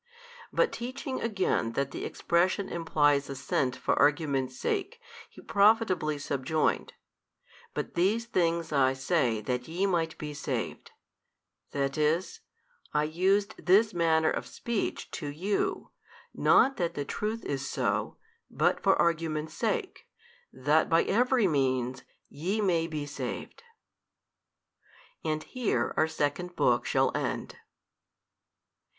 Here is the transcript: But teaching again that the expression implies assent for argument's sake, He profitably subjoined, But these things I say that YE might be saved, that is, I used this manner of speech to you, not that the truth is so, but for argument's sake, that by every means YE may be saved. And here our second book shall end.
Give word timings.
But 0.51 0.71
teaching 0.71 1.21
again 1.21 1.73
that 1.73 1.91
the 1.91 2.05
expression 2.05 2.69
implies 2.69 3.29
assent 3.29 3.75
for 3.75 3.93
argument's 3.99 4.57
sake, 4.57 4.99
He 5.29 5.41
profitably 5.41 6.17
subjoined, 6.17 6.93
But 7.75 7.93
these 7.93 8.25
things 8.25 8.71
I 8.71 8.93
say 8.93 9.41
that 9.41 9.67
YE 9.67 9.85
might 9.85 10.17
be 10.17 10.33
saved, 10.33 10.89
that 11.69 11.99
is, 11.99 12.39
I 12.95 13.03
used 13.03 13.63
this 13.63 13.93
manner 13.93 14.31
of 14.31 14.47
speech 14.47 15.11
to 15.11 15.27
you, 15.27 15.91
not 16.33 16.77
that 16.77 16.95
the 16.95 17.05
truth 17.05 17.45
is 17.45 17.69
so, 17.69 18.17
but 18.49 18.81
for 18.81 18.95
argument's 18.99 19.53
sake, 19.53 20.07
that 20.51 20.89
by 20.89 21.03
every 21.03 21.47
means 21.47 22.01
YE 22.27 22.59
may 22.59 22.87
be 22.87 23.05
saved. 23.05 23.61
And 25.23 25.43
here 25.43 25.93
our 25.95 26.07
second 26.07 26.55
book 26.55 26.87
shall 26.87 27.15
end. 27.15 27.57